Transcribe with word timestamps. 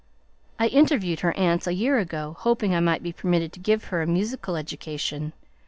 I 0.57 0.65
interviewed 0.69 1.19
her 1.19 1.31
aunts 1.37 1.67
a 1.67 1.75
year 1.75 1.99
ago, 1.99 2.35
hoping 2.39 2.73
I 2.73 2.79
might 2.79 3.03
be 3.03 3.13
permitted 3.13 3.53
to 3.53 3.59
give 3.59 3.83
her 3.93 4.01
a 4.01 4.07
musical 4.07 4.55
education. 4.57 5.31